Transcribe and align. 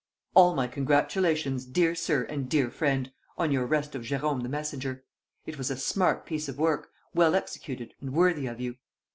_"All 0.33 0.55
my 0.55 0.65
congratulations, 0.65 1.63
dear 1.63 1.93
sir 1.93 2.23
and 2.23 2.49
dear 2.49 2.71
friend, 2.71 3.11
on 3.37 3.51
your 3.51 3.67
arrest 3.67 3.93
of 3.93 4.01
Jérôme 4.01 4.41
the 4.41 4.49
messenger. 4.49 5.03
It 5.45 5.59
was 5.59 5.69
a 5.69 5.77
smart 5.77 6.25
piece 6.25 6.49
of 6.49 6.57
work, 6.57 6.89
well 7.13 7.35
executed 7.35 7.93
and 8.01 8.11
worthy 8.11 8.47
of 8.47 8.59
you. 8.59 8.77